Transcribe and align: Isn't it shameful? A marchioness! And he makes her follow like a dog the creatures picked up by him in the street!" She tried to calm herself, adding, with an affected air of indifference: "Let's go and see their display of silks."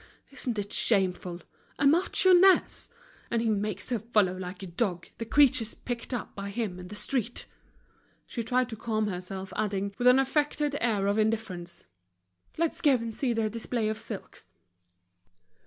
Isn't 0.31 0.57
it 0.57 0.73
shameful? 0.73 1.41
A 1.77 1.85
marchioness! 1.85 2.89
And 3.29 3.39
he 3.39 3.49
makes 3.51 3.89
her 3.89 3.99
follow 3.99 4.35
like 4.35 4.63
a 4.63 4.65
dog 4.65 5.07
the 5.19 5.27
creatures 5.27 5.75
picked 5.75 6.11
up 6.11 6.33
by 6.33 6.49
him 6.49 6.79
in 6.79 6.87
the 6.87 6.95
street!" 6.95 7.45
She 8.25 8.41
tried 8.41 8.67
to 8.69 8.75
calm 8.75 9.05
herself, 9.09 9.53
adding, 9.55 9.93
with 9.99 10.07
an 10.07 10.17
affected 10.17 10.75
air 10.81 11.05
of 11.05 11.19
indifference: 11.19 11.85
"Let's 12.57 12.81
go 12.81 12.95
and 12.95 13.13
see 13.13 13.31
their 13.33 13.47
display 13.47 13.89
of 13.89 14.01
silks." 14.01 14.47